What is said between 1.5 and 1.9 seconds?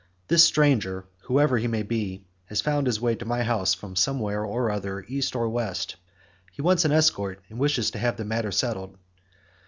he may